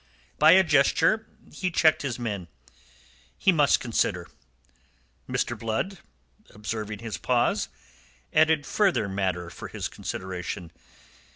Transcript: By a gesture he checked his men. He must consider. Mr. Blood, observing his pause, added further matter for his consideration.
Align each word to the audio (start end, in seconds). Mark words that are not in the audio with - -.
By 0.39 0.53
a 0.53 0.63
gesture 0.63 1.27
he 1.53 1.69
checked 1.69 2.01
his 2.01 2.17
men. 2.17 2.47
He 3.37 3.51
must 3.51 3.79
consider. 3.79 4.27
Mr. 5.29 5.55
Blood, 5.55 5.99
observing 6.49 6.97
his 6.97 7.19
pause, 7.19 7.69
added 8.33 8.65
further 8.65 9.07
matter 9.07 9.51
for 9.51 9.67
his 9.67 9.87
consideration. 9.87 10.71